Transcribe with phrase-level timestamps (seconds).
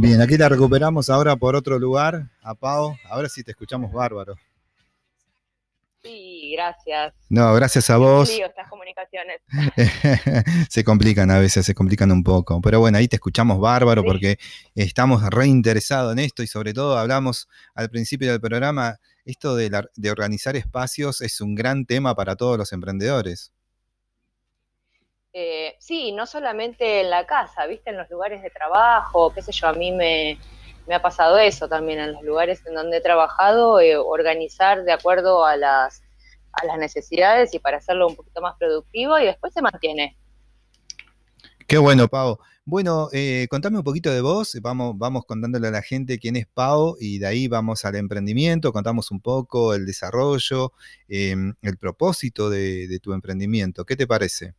[0.00, 2.96] Bien, aquí la recuperamos ahora por otro lugar, a Pau.
[3.10, 4.36] Ahora sí te escuchamos bárbaro.
[6.04, 7.14] Sí, gracias.
[7.28, 8.28] No, gracias a vos.
[8.28, 9.40] Sí, estas comunicaciones.
[10.70, 12.60] se complican a veces, se complican un poco.
[12.60, 14.38] Pero bueno, ahí te escuchamos bárbaro porque
[14.76, 20.10] estamos reinteresados en esto y sobre todo hablamos al principio del programa, esto de, de
[20.12, 23.52] organizar espacios es un gran tema para todos los emprendedores.
[25.34, 29.52] Eh, sí, no solamente en la casa, viste, en los lugares de trabajo, qué sé
[29.52, 30.38] yo, a mí me,
[30.90, 35.44] ha pasado eso también en los lugares en donde he trabajado, eh, organizar de acuerdo
[35.44, 36.02] a las,
[36.78, 40.16] necesidades y para hacerlo un poquito más productivo y después se mantiene.
[41.68, 42.40] Qué bueno, Pau.
[42.64, 46.48] Bueno, eh, contame un poquito de vos, vamos, vamos contándole a la gente quién es
[46.48, 50.72] Pau y de ahí vamos al emprendimiento, contamos un poco el desarrollo,
[51.06, 53.84] em, el propósito de tu emprendimiento.
[53.84, 54.54] ¿Qué te parece?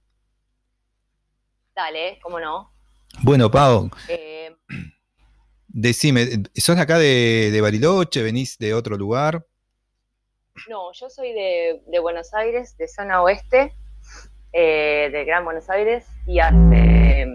[1.79, 2.73] Dale, cómo no.
[3.21, 3.89] Bueno, Pau.
[4.09, 4.53] Eh,
[5.69, 8.21] decime, ¿sos acá de, Bariloche?
[8.21, 9.45] ¿Venís de otro lugar?
[10.67, 13.73] No, yo soy de, Buenos Aires, de zona oeste,
[14.51, 17.25] eh, de Gran Buenos Aires, y hace,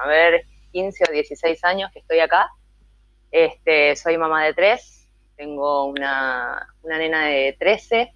[0.00, 2.50] a ver, 15 o 16 años que estoy acá.
[3.32, 8.14] Este, soy mamá de tres, tengo una, una nena de 13,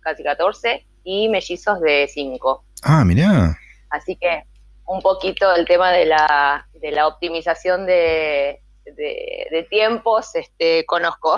[0.00, 2.64] casi 14, y mellizos de 5.
[2.82, 3.56] Ah, mirá.
[3.88, 4.44] Así que
[4.90, 11.36] un poquito el tema de la, de la optimización de, de, tiempos, este, conozco.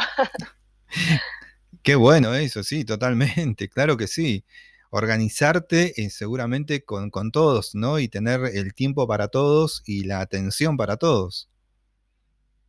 [1.82, 4.44] Qué bueno eso, sí, totalmente, claro que sí.
[4.90, 7.98] Organizarte eh, seguramente con, todos, ¿no?
[7.98, 11.50] Y tener el tiempo para todos y la atención para todos.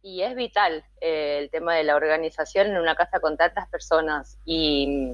[0.01, 4.37] Y es vital eh, el tema de la organización en una casa con tantas personas
[4.43, 5.13] y,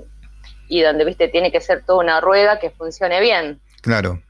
[0.67, 3.61] y donde, viste, tiene que ser toda una rueda que funcione bien.
[3.81, 4.21] Claro,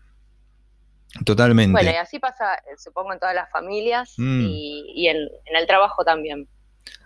[1.25, 1.71] Totalmente.
[1.71, 4.45] Bueno, y así pasa, eh, supongo, en todas las familias mm.
[4.45, 6.47] y, en, el trabajo también.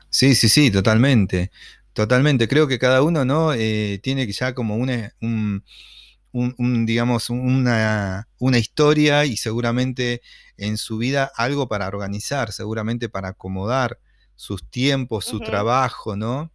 [0.09, 1.51] Sí, sí, sí, totalmente.
[1.93, 2.47] Totalmente.
[2.47, 3.53] Creo que cada uno, ¿no?
[3.53, 10.21] Eh, tiene ya como una, un, digamos, una, una historia y seguramente
[10.57, 13.99] en su vida algo para organizar, seguramente para acomodar
[14.35, 16.51] sus tiempos, su trabajo, ¿no?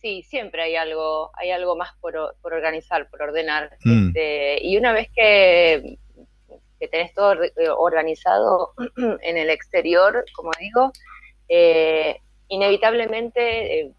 [0.00, 3.76] Sí, siempre hay algo, hay algo más por, organizar, por ordenar.
[3.84, 4.08] Mm.
[4.08, 5.98] Este, y una vez que
[6.78, 10.92] que tenés todo eh, organizado en el exterior, como digo,
[11.48, 13.92] eh, inevitablemente eh,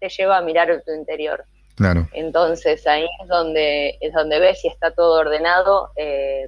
[0.00, 1.44] te lleva a mirar tu interior.
[1.76, 2.08] Claro.
[2.12, 5.90] Entonces ahí es donde, es donde ves si está todo ordenado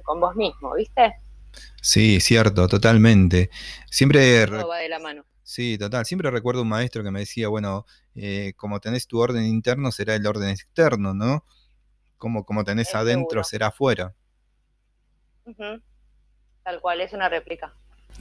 [0.05, 1.15] con vos mismo, ¿viste?
[1.81, 3.49] Sí, cierto, totalmente.
[3.91, 4.47] Siempre...
[4.47, 5.25] Todo va de la mano.
[5.43, 6.05] Sí, total.
[6.05, 7.85] Siempre recuerdo un maestro que me decía, bueno,
[8.55, 11.43] como tenés tu orden interno, será el orden externo, ¿no?
[12.17, 14.15] Como, como tenés adentro, será afuera.
[16.63, 17.73] Tal cual, es una réplica.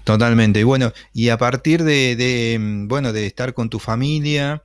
[0.04, 0.60] Totalmente.
[0.60, 4.62] Y bueno, y a partir de, mm, bueno, de estar con tu familia,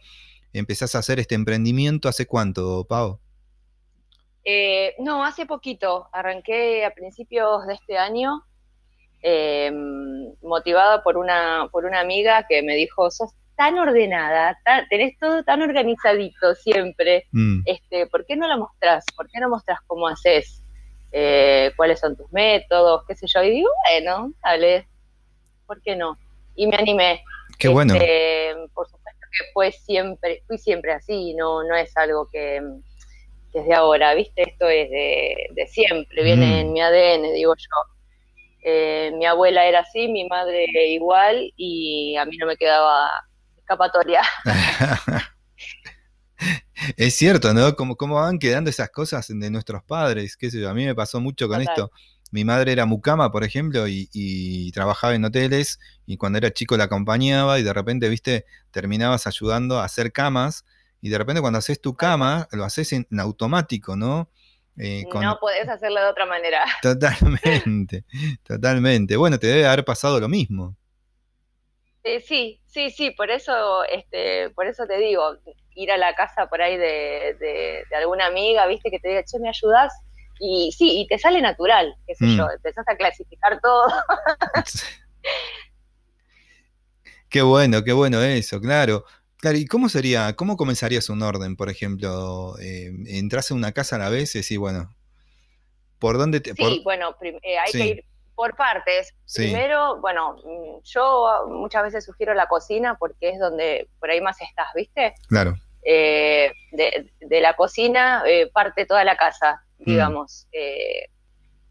[0.53, 3.19] empezás a hacer este emprendimiento, ¿hace cuánto, Pau?
[4.43, 6.09] Eh, no, hace poquito.
[6.11, 8.43] Arranqué a principios de este año,
[9.21, 14.57] em, motivada por una, por una amiga que me dijo, sos tan ordenada,
[14.89, 17.61] tenés todo tan organizadito siempre, mm.
[17.65, 19.05] este, ¿por qué no lo mostrás?
[19.15, 20.60] ¿Por qué no mostrás cómo haces?
[21.11, 23.43] Eh, cuáles son tus métodos, qué sé yo.
[23.43, 24.87] Y digo, bueno, dale,
[25.65, 26.17] ¿por qué no?
[26.55, 27.23] Y me animé.
[27.57, 27.93] Qué bueno.
[27.93, 32.61] Este, por supuesto que fue siempre, fui siempre así, no, no es algo que,
[33.53, 34.43] desde ahora, ¿viste?
[34.43, 36.59] Esto es de, siempre, viene mm.
[36.59, 37.93] en mi ADN, digo yo.
[38.63, 43.09] Eh, mi abuela era así, mi madre igual, y a mí no me quedaba
[43.57, 44.21] escapatoria.
[46.97, 47.75] Es cierto, ¿no?
[47.75, 50.95] Como cómo van quedando esas cosas de nuestros padres, qué sé yo, a mí me
[50.95, 51.91] pasó mucho con esto.
[52.31, 56.85] Mi madre era mucama, por ejemplo, y, trabajaba en hoteles, y cuando era chico la
[56.85, 60.65] acompañaba, y de repente, viste, terminabas ayudando a hacer camas,
[61.01, 64.29] y de repente cuando haces tu cama, lo haces en, automático, ¿no?
[64.77, 66.63] Eh, no podés hacerlo de otra manera.
[66.81, 68.05] Totalmente,
[68.43, 69.17] totalmente.
[69.17, 70.77] Bueno, te debe haber pasado lo mismo.
[72.03, 75.37] Eh, sí, sí, sí, por eso, este, por eso te digo,
[75.75, 79.49] ir a la casa por ahí de, alguna amiga, viste, que te diga, che, ¿me
[79.49, 79.93] ayudas?
[80.39, 82.37] Y sí, y te sale natural, qué sé mm.
[82.37, 83.85] yo, empezás a clasificar todo.
[87.29, 89.05] qué bueno, qué bueno eso, claro.
[89.37, 92.55] Claro, ¿y cómo sería, cómo comenzarías un orden, por ejemplo?
[92.59, 94.95] Eh, entras en una casa a la vez y decís, bueno,
[95.97, 96.53] ¿por dónde te...?
[96.53, 98.05] Sí, bueno, eh, hay que ir
[98.41, 99.13] por partes.
[99.35, 100.35] Primero, bueno,
[100.83, 105.13] yo muchas veces sugiero la cocina porque es donde por ahí más estás, ¿viste?
[105.27, 105.53] Claro.
[105.83, 109.83] Eh, de, la cocina eh, parte toda la casa, mm.
[109.85, 110.47] digamos.
[110.53, 111.05] Eh,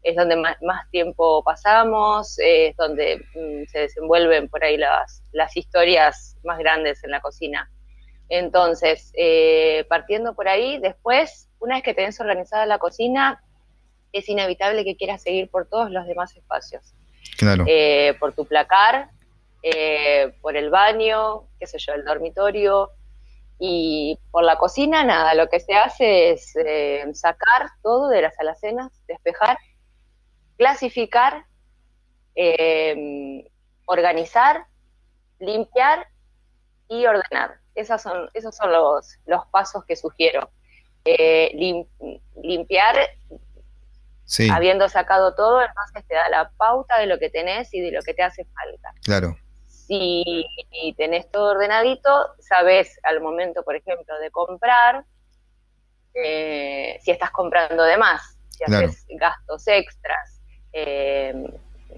[0.01, 0.55] es donde más,
[0.91, 7.11] tiempo pasamos, es donde mm, se desenvuelven por ahí las, las historias más grandes en
[7.11, 7.69] la cocina.
[8.29, 9.11] Entonces,
[9.89, 13.43] partiendo por ahí, después, una vez que tenés organizada la cocina,
[14.11, 16.93] es inevitable que quieras seguir por todos los demás espacios.
[17.37, 17.65] Claro.
[17.67, 19.09] Eh, por tu placar,
[19.63, 22.91] eh, por el baño, qué sé yo, el dormitorio.
[23.59, 26.53] Y por la cocina, nada, lo que se hace es
[27.13, 29.55] sacar todo de las alacenas, despejar,
[30.57, 31.45] clasificar,
[33.85, 34.65] organizar,
[35.39, 36.07] limpiar
[36.87, 37.59] y ordenar.
[37.75, 40.49] Esos son, esos son los, los pasos que sugiero.
[41.05, 41.51] Eh,
[42.43, 42.95] limpiar,
[44.51, 48.01] habiendo sacado todo, entonces te da la pauta de lo que tenés y de lo
[48.01, 48.93] que te hace falta.
[49.03, 49.37] Claro.
[49.65, 50.45] Si
[50.97, 55.03] tenés todo ordenadito, sabes al momento, por ejemplo, de comprar,
[56.13, 60.41] eh, si estás comprando de más, si haces gastos extras.
[60.73, 61.33] Eh,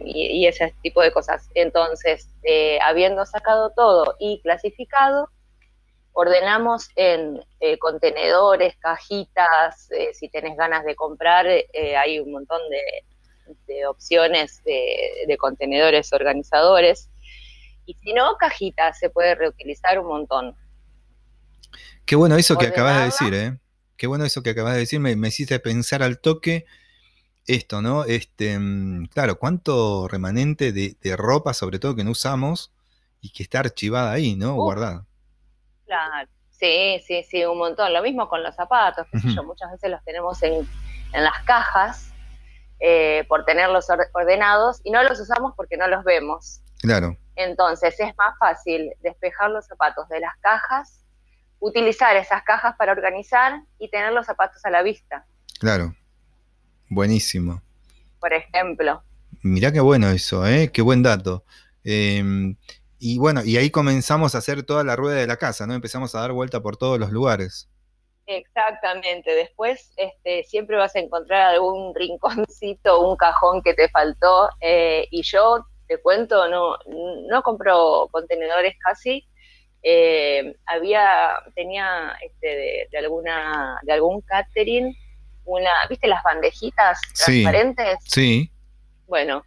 [0.03, 1.47] y, ese tipo de cosas.
[1.53, 2.27] Entonces,
[2.81, 5.29] habiendo sacado todo y clasificado,
[6.13, 12.62] ordenamos en eh, contenedores, cajitas, eh, si tenés ganas de comprar, eh, hay un montón
[12.69, 17.10] de, opciones de, contenedores organizadores.
[17.86, 20.56] Y si no, cajitas, se puede reutilizar un montón.
[22.06, 23.57] Qué bueno eso que acabas de decir, ¿eh?
[23.98, 26.65] Qué bueno eso que acabas de decir, me, me hiciste pensar al toque
[27.45, 28.06] esto, ¿no?
[28.06, 32.71] Este, mm, claro, cuánto remanente de, ropa, sobre todo que no usamos,
[33.21, 34.56] y que está archivada ahí, ¿no?
[34.56, 35.06] Guardada.
[35.94, 37.94] Claro, sí, sí, sí, un montón.
[37.94, 39.06] Lo mismo con los zapatos,
[39.45, 40.68] muchas veces los tenemos en,
[41.13, 42.12] las cajas
[42.80, 46.62] eh, por tenerlos ordenados y no los usamos porque no los vemos.
[46.81, 47.16] Claro.
[47.36, 51.06] Entonces es más fácil despejar los zapatos de las cajas,
[51.60, 55.28] utilizar esas cajas para organizar y tener los zapatos a la vista.
[55.60, 55.94] Claro.
[56.89, 57.62] Buenísimo.
[58.19, 59.04] Por ejemplo.
[59.44, 60.72] Mirá qué bueno eso, ¿eh?
[60.74, 61.44] Qué buen dato.
[61.84, 62.56] Eh,
[63.05, 65.73] y bueno, y ahí comenzamos a hacer toda la rueda de la casa, ¿no?
[65.73, 67.69] Empezamos a dar vuelta por todos los lugares.
[68.27, 69.35] Exactamente.
[69.35, 74.47] Después este, siempre vas a encontrar algún rinconcito, un cajón que te faltó.
[74.61, 76.77] Eh, y yo te cuento, no,
[77.27, 79.27] no compro contenedores casi.
[79.81, 84.95] Eh, había, tenía este, de, alguna, de algún catering,
[85.44, 87.97] una, ¿viste las bandejitas transparentes?
[88.05, 88.50] Sí.
[89.07, 89.44] Bueno,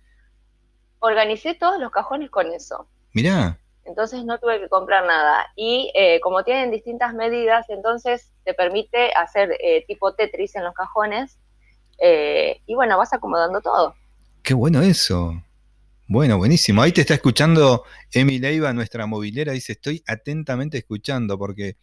[0.99, 2.87] organicé todos los cajones con eso.
[3.17, 3.59] Mirá.
[3.87, 5.47] Entonces no tuve que comprar nada.
[5.57, 10.75] Y eh, como tienen distintas medidas, entonces te permite hacer eh, tipo Tetris en los
[10.75, 11.39] cajones.
[11.99, 13.95] Eh, y bueno, vas acomodando todo.
[14.43, 15.33] Qué bueno eso.
[16.07, 16.83] Bueno, buenísimo.
[16.83, 19.53] Ahí te está escuchando Emi Leiva, nuestra movilera.
[19.53, 21.79] Dice, estoy atentamente escuchando porque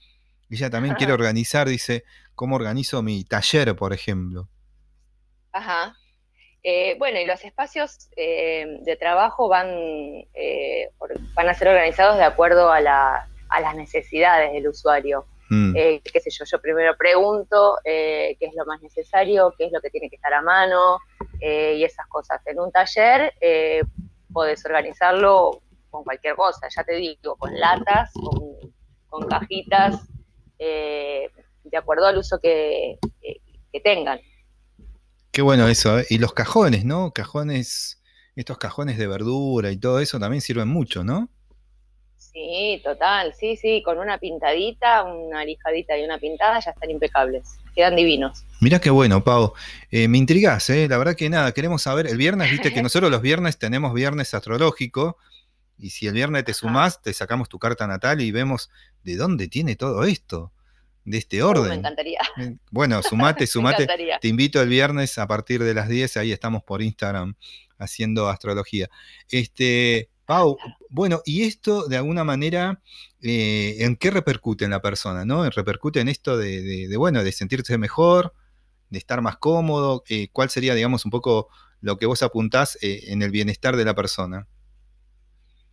[0.52, 2.04] ella también quiere organizar, dice,
[2.36, 4.50] ¿cómo organizo mi taller, por ejemplo?
[5.52, 5.96] Ajá.
[6.66, 9.68] Eh, bueno, y los espacios eh, de trabajo van,
[10.34, 10.90] eh,
[11.34, 15.26] van a ser organizados de acuerdo a, la, a las necesidades del usuario.
[15.50, 15.74] Mm.
[15.74, 19.92] qué sé yo, yo primero pregunto qué es lo más necesario, qué es lo que
[19.92, 20.98] tiene que estar a mano
[21.40, 22.42] y esas cosas.
[22.48, 23.34] En un taller
[24.32, 25.62] podés organizarlo
[25.92, 28.12] con cualquier cosa, ya te digo, con latas,
[29.10, 30.00] con, cajitas,
[30.58, 32.98] de acuerdo al uso que
[33.84, 34.20] tengan.
[35.34, 36.06] Qué bueno eso, ¿eh?
[36.12, 37.12] Y los cajones, ¿no?
[37.12, 38.00] Cajones,
[38.36, 41.28] estos cajones de verdura y todo eso también sirven mucho, ¿no?
[42.18, 47.58] Sí, total, sí, sí, con una pintadita, una lijadita y una pintada ya están impecables,
[47.74, 48.46] quedan divinos.
[48.62, 49.54] Mirá qué bueno, Pau.
[49.90, 50.88] Eh, me intrigás, ¿eh?
[50.88, 54.36] La verdad que nada, queremos saber, el viernes, viste que nosotros los viernes tenemos viernes
[54.36, 55.18] astrológico,
[55.80, 58.70] y si el viernes te sumás, te sacamos tu carta natal y vemos
[59.02, 60.52] de dónde tiene todo esto
[61.06, 61.70] de este orden.
[61.70, 62.20] me encantaría.
[62.38, 63.88] Eh, bueno, sumate, sumate.
[64.22, 67.36] Te invito el viernes a partir de las 10, ahí estamos por Instagram
[67.78, 68.90] haciendo astrología.
[69.30, 70.58] Este, Pau,
[70.90, 72.82] bueno, y esto de alguna manera,
[73.22, 75.26] eh, ¿en qué repercute en la persona?
[75.26, 75.50] ¿no?
[75.50, 78.34] ¿Repercute en esto de, bueno, de sentirse mejor,
[78.90, 80.04] de estar más cómodo?
[80.08, 81.50] Eh, ¿Cuál sería, digamos, un poco
[81.82, 84.48] lo que vos apuntás en el bienestar de la persona?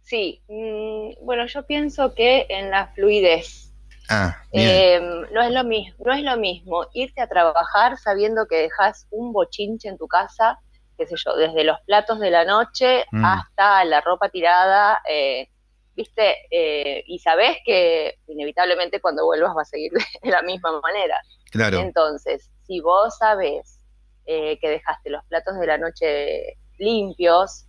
[0.03, 3.70] Sí, mm, bueno, yo pienso que en la fluidez
[4.13, 8.63] Ah, em, no, es lo mismo, no es lo mismo irte a trabajar sabiendo que
[8.63, 10.59] dejas un bochinche en tu casa,
[10.99, 13.25] qué sé yo, desde los platos de la noche mm.
[13.25, 15.49] hasta la ropa tirada, eh,
[15.95, 16.35] ¿viste?
[16.51, 21.17] Eh, y sabes que inevitablemente cuando vuelvas va a seguir de la misma manera.
[21.53, 21.79] Claro.
[21.79, 23.79] Entonces, si vos sabes
[24.27, 27.67] eh, que dejaste los platos de la noche limpios,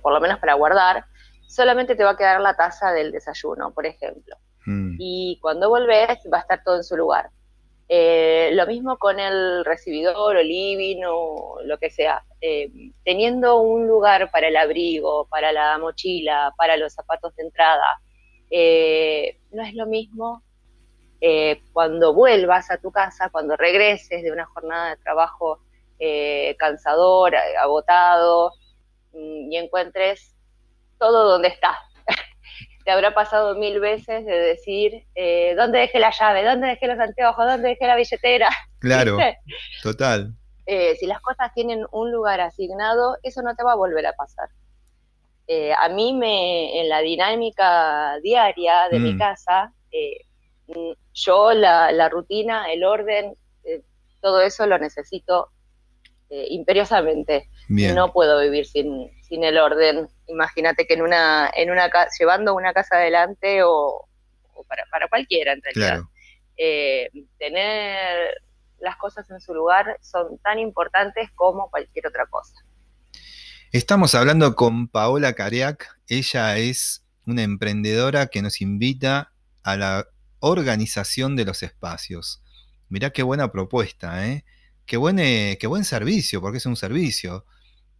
[0.00, 1.04] por lo menos para guardar,
[1.46, 4.38] solamente te va a quedar la taza del desayuno, por ejemplo.
[4.66, 4.96] Mm.
[4.98, 7.30] Y cuando volvés va a estar todo en su lugar.
[7.94, 12.24] Eh, lo mismo con el recibidor o living o lo que sea.
[12.40, 12.70] Eh,
[13.04, 18.00] teniendo un lugar para el abrigo, para la mochila, para los zapatos de entrada,
[18.50, 20.42] eh, no es lo mismo
[21.72, 25.60] cuando vuelvas a tu casa, cuando regreses de una jornada de trabajo
[26.58, 28.54] cansador, agotado,
[29.12, 30.34] mm, y encuentres
[30.98, 31.78] todo donde estás,
[32.84, 36.44] te habrá pasado mil veces de decir, eh, ¿dónde dejé la llave?
[36.44, 37.46] ¿Dónde dejé los anteojos?
[37.46, 38.48] ¿Dónde dejé la billetera?
[38.82, 39.16] Claro,
[39.80, 40.34] total.
[40.66, 44.12] Eh, si las cosas tienen un lugar asignado, eso no te va a volver a
[44.12, 44.48] pasar.
[45.46, 49.18] Eh, a mí, me, en la dinámica diaria de mi mm.
[49.18, 49.72] casa,
[51.12, 53.36] yo la, rutina, el orden,
[54.20, 55.50] todo eso lo necesito
[56.28, 57.48] imperiosamente.
[57.68, 60.10] No puedo vivir sin, sin el orden.
[60.28, 64.06] Imagínate que en una, en una llevando una casa adelante o,
[64.68, 66.02] para, para, cualquiera en realidad.
[66.58, 67.08] Eh,
[67.38, 68.28] tener
[68.78, 72.52] las cosas en su lugar son tan importantes como cualquier otra cosa.
[73.70, 75.98] Estamos hablando con Paola Cariac.
[76.08, 80.08] Ella es una emprendedora que nos invita a la
[80.40, 82.42] organización de los espacios.
[82.90, 84.44] Mirá qué buena propuesta, ¿eh?
[84.84, 87.46] Qué buen, eh, qué buen servicio, porque es un servicio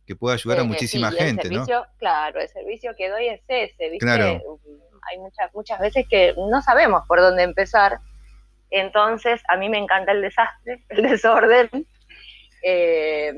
[0.07, 1.65] que puede ayudar a muchísima gente, ¿no?
[1.99, 4.11] Claro, el servicio que doy es ese, ¿viste?
[4.11, 7.99] Hay muchas, muchas veces que no sabemos por dónde empezar,
[8.71, 11.69] entonces a mí me encanta el desastre, el desorden.
[12.63, 13.33] Eh,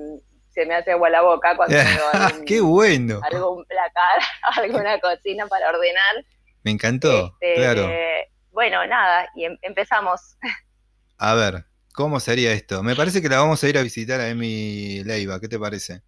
[0.50, 3.20] se me hace agua la boca cuando veo algún, ¡Qué bueno!
[3.22, 4.20] algún placar,
[4.62, 6.24] alguna cocina para ordenar.
[6.62, 7.90] Me encantó, este, claro.
[8.52, 10.38] Bueno, nada, y em, empezamos.
[11.18, 12.84] A ver, ¿cómo sería esto?
[12.84, 16.02] Me parece que la vamos a ir a visitar a Emi Leiva, ¿qué te parece?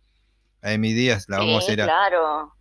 [0.66, 1.88] A Emi Díaz, la vamos a ir a,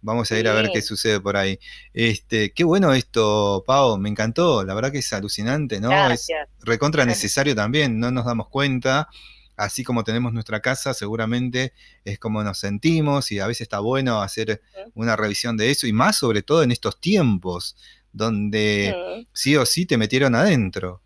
[0.01, 1.59] vamos a ir a ver qué sucede por ahí.
[1.91, 5.91] Este, qué bueno esto, Pau, me encantó, la verdad que es alucinante, ¿no?
[6.11, 6.27] Es
[6.59, 9.09] recontra necesario también, no nos damos cuenta.
[9.57, 14.21] Así como tenemos nuestra casa, seguramente es como nos sentimos y a veces está bueno
[14.21, 14.61] hacer
[14.93, 17.75] una revisión de eso y más sobre todo en estos tiempos
[18.11, 21.01] donde sí o sí te metieron adentro.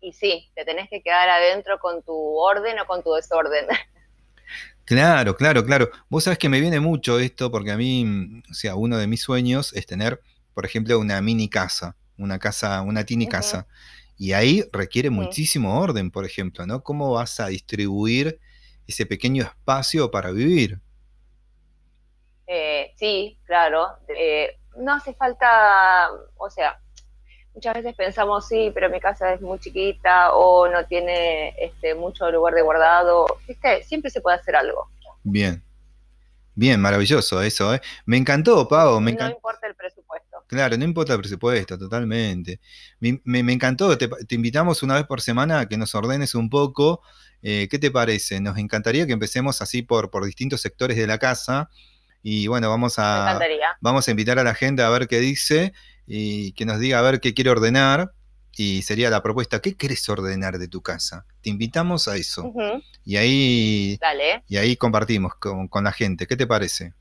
[0.00, 3.66] Y sí, te tenés que quedar adentro con tu orden o con tu desorden.
[4.88, 5.90] Claro, claro, claro.
[6.08, 9.20] Vos sabés que me viene mucho esto porque a mí, o sea, uno de mis
[9.20, 10.22] sueños es tener,
[10.54, 13.66] por ejemplo, una mini casa, una casa, una tini casa.
[14.16, 16.82] Y ahí requiere muchísimo orden, por ejemplo, ¿no?
[16.82, 18.40] ¿Cómo vas a distribuir
[18.86, 20.80] ese pequeño espacio para vivir?
[22.46, 23.88] Eh, sí, claro.
[24.08, 26.80] Eh, no hace falta, o sea,
[27.58, 32.30] muchas veces pensamos, sí, pero mi casa es muy chiquita o no tiene este, mucho
[32.30, 33.26] lugar de guardado.
[33.48, 33.82] ¿Viste?
[33.82, 34.88] Siempre se puede hacer algo.
[35.24, 35.60] Bien.
[36.54, 37.80] Bien, maravilloso eso, ¿eh?
[38.06, 39.00] Me encantó, Pau.
[39.00, 40.44] Me no importa el presupuesto.
[40.46, 42.60] Claro, no importa el presupuesto, totalmente.
[43.00, 47.02] Me, encantó, te, invitamos una vez por semana a que nos ordenes un poco.
[47.42, 48.40] Eh, ¿Qué te parece?
[48.40, 51.70] Nos encantaría que empecemos así por, por distintos sectores de la casa.
[52.22, 53.38] Y bueno, vamos a,
[53.80, 55.72] vamos a invitar a la gente a ver qué dice
[56.08, 58.12] y que nos diga a ver qué quiere ordenar.
[58.56, 61.26] Y sería la propuesta, ¿qué quieres ordenar de tu casa?
[61.42, 62.52] Te invitamos a eso.
[63.04, 64.00] Y ahí
[64.48, 66.26] y ahí compartimos con, la gente.
[66.26, 66.92] ¿Qué te parece?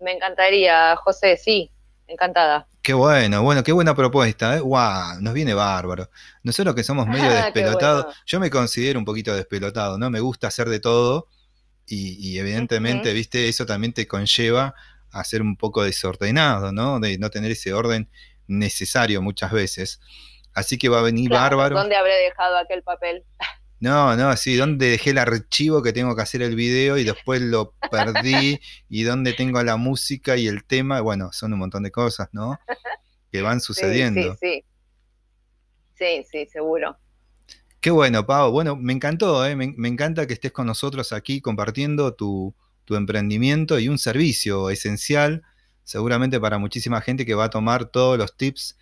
[0.00, 1.70] Me encantaría, José, sí,
[2.08, 2.66] encantada.
[2.82, 4.60] Qué bueno, bueno, qué buena propuesta, ¿eh?
[4.60, 5.20] ¡Wow!
[5.20, 6.10] Nos viene bárbaro.
[6.42, 10.10] Nosotros que somos medio despelotados, yo me considero un poquito despelotado, ¿no?
[10.10, 11.28] Me gusta hacer de todo
[11.86, 14.74] y, evidentemente, viste, eso también te conlleva
[15.12, 17.00] a ser un poco desordenado, ¿no?
[17.00, 18.08] De no tener ese orden
[18.46, 20.00] necesario muchas veces.
[20.52, 21.76] Así que va a venir bárbaro.
[21.76, 23.24] ¿Dónde habré dejado aquel papel?
[23.82, 27.40] No, no, sí, ¿dónde dejé el archivo que tengo que hacer el video y después
[27.40, 28.60] lo perdí?
[28.90, 31.00] ¿Y dónde tengo la música y el tema?
[31.00, 32.60] Bueno, son un montón de cosas, ¿no?
[33.32, 34.36] Que van sucediendo.
[34.38, 34.66] Sí,
[35.94, 36.24] sí, sí.
[36.30, 36.98] Sí, seguro.
[37.80, 38.52] Qué bueno, Pau.
[38.52, 39.56] Bueno, me encantó, ¿eh?
[39.56, 42.54] me, me encanta que estés con nosotros aquí compartiendo tu,
[42.90, 45.44] tu emprendimiento y un servicio esencial,
[45.84, 48.76] seguramente para muchísima gente que va a tomar todos los tips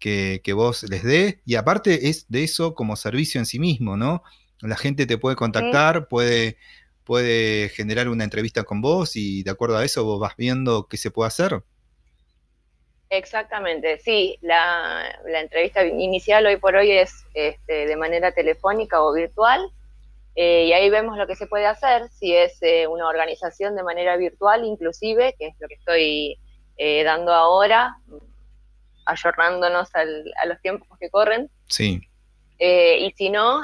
[0.00, 1.42] que, vos les dé.
[1.46, 4.24] Y aparte es de eso como servicio en sí mismo, ¿no?
[4.62, 6.56] La gente te puede contactar, puede,
[7.04, 10.96] puede generar una entrevista con vos y de acuerdo a eso vos vas viendo qué
[10.96, 11.62] se puede hacer.
[13.10, 15.04] Exactamente, sí, la,
[15.40, 19.70] entrevista inicial hoy por hoy es este, de manera telefónica o virtual
[20.34, 23.82] eh, y ahí vemos lo que se puede hacer, si es eh, una organización de
[23.82, 26.38] manera virtual inclusive, que es lo que estoy
[26.78, 27.96] eh, dando ahora,
[29.04, 31.50] ayornándonos a los tiempos que corren.
[31.68, 32.00] Sí.
[32.58, 33.62] y si no,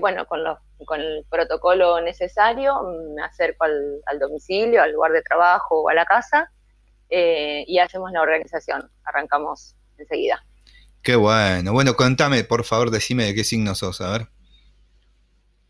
[0.00, 2.80] bueno, con, los, con el protocolo necesario,
[3.14, 6.50] me acerco al, al, domicilio, al lugar de trabajo o a la casa
[7.08, 10.44] y hacemos la organización, arrancamos enseguida.
[11.02, 11.72] Qué bueno.
[11.72, 14.28] Bueno, contame, por favor, decime de qué signo sos, a ver.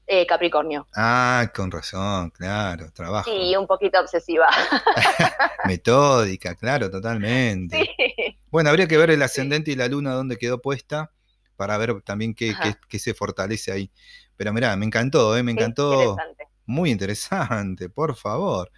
[0.07, 0.87] Eh, Capricornio.
[0.95, 3.31] Ah, con razón, claro, trabajo.
[3.31, 4.47] Sí, un poquito obsesiva.
[5.67, 7.79] Metódica, claro, totalmente.
[7.97, 8.39] Sí.
[8.51, 11.11] Bueno, habría que ver el ascendente y la luna dónde quedó puesta
[11.57, 12.81] para ver también qué, qué- Ajá.
[12.89, 13.91] qué se fortalece ahí.
[14.37, 15.43] Pero mirá, me encantó, ¿eh?
[15.43, 15.93] me encantó.
[16.11, 16.45] interesante.
[16.67, 18.71] Muy interesante, por favor,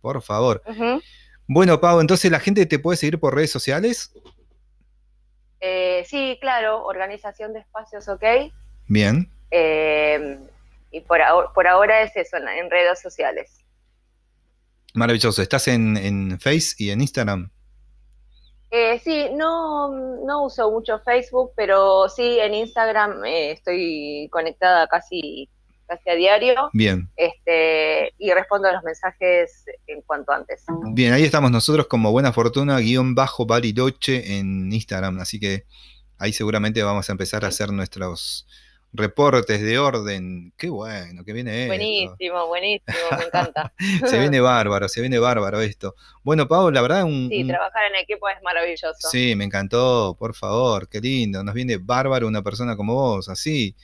[0.00, 0.62] por favor.
[1.46, 4.12] Bueno, Pau, entonces la gente te puede seguir por redes sociales.
[5.60, 8.22] Eh, sí, claro, organización de espacios, ok.
[8.86, 10.38] Bien, Eh,
[10.90, 13.64] y por, ahora- por ahora es eso, en, en redes sociales.
[14.94, 15.40] maravilloso.
[15.42, 17.50] ¿Estás en, en Face y en Instagram?
[18.72, 19.88] Eh, sí, no,
[20.24, 25.48] no uso mucho Facebook, pero sí en Instagram eh, estoy conectada casi,
[25.88, 30.64] casi a diario Bien, este, y respondo a los mensajes en cuanto antes.
[30.94, 35.18] bien, ahí estamos nosotros como Buena Fortuna, guion bajo Bariloche en Instagram.
[35.18, 35.64] Así que
[36.18, 38.46] ahí seguramente vamos a empezar a hacer nuestros
[38.92, 40.52] reportes de orden.
[40.56, 41.68] Qué bueno, que viene esto.
[41.68, 43.72] Buenísimo, buenísimo, me encanta.
[44.06, 45.94] Se viene bárbaro, se viene bárbaro esto.
[46.22, 49.08] Bueno, Pau, la verdad, un, Sí, un- trabajar en equipo es maravilloso.
[49.10, 51.42] sí, me encantó, por favor, qué lindo.
[51.44, 53.74] Nos viene bárbaro una persona como vos, así,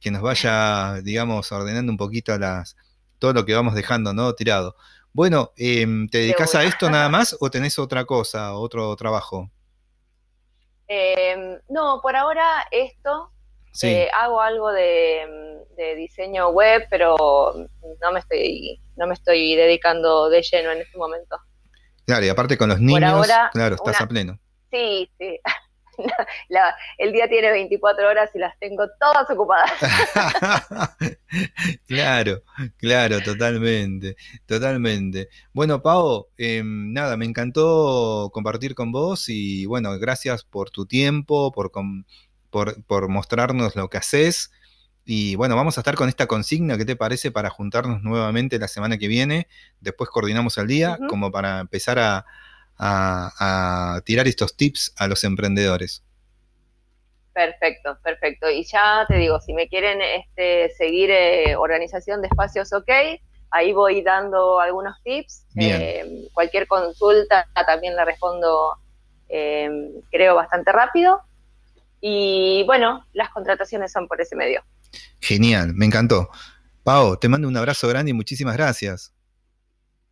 [0.00, 2.76] que nos vaya, digamos, ordenando un poquito las,
[3.18, 4.34] todo lo que vamos dejando, ¿no?
[4.34, 4.76] Tirado.
[5.12, 9.50] Bueno, em, ¿te dedicas a esto nada más o tenés otra cosa, otro trabajo?
[10.88, 13.30] Eh, no, por ahora esto,
[13.72, 17.16] Sí, eh, hago algo de, de diseño web, pero
[18.00, 21.36] no me estoy, no me estoy dedicando de lleno en este momento.
[22.04, 24.38] claro, y aparte con los niños, ahora, claro, estás una- a pleno.
[24.70, 25.38] Sí, sí.
[26.48, 29.70] La- el día tiene 24 horas y las tengo todas ocupadas.
[31.86, 32.42] Claro,
[32.76, 35.28] claro, totalmente, totalmente.
[35.52, 41.52] Bueno, Pau, em, nada, me encantó compartir con vos y bueno, gracias por tu tiempo,
[41.52, 41.70] por,
[42.50, 44.50] por, por mostrarnos lo que haces.
[45.04, 47.30] Y bueno, vamos a estar con esta consigna, ¿qué te parece?
[47.32, 49.48] Para juntarnos nuevamente la semana que viene.
[49.80, 52.26] Después coordinamos el día, como para empezar a,
[52.78, 56.04] a- a tirar estos tips a los emprendedores.
[57.32, 58.50] Perfecto, perfecto.
[58.50, 62.90] Y ya te digo, si me quieren este, seguir eh, Organización de Espacios OK,
[63.50, 65.46] ahí voy dando algunos tips.
[65.56, 68.76] Eh, cualquier consulta también la respondo,
[69.28, 69.70] eh,
[70.10, 71.20] creo, bastante rápido.
[72.00, 74.62] Y bueno, las contrataciones son por ese medio.
[75.20, 76.30] Genial, me encantó.
[76.82, 79.14] Pau, te mando un abrazo grande y muchísimas gracias.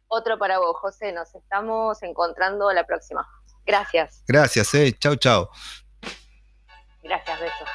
[0.08, 1.12] Otro para vos, José.
[1.12, 3.26] Nos estamos encontrando la próxima.
[3.66, 4.22] Gracias.
[4.26, 4.96] Gracias, eh.
[4.98, 5.48] Chau, chau.
[7.02, 7.68] Gracias, besos.